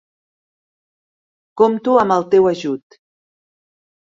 [1.63, 2.99] Compto amb el teu ajut.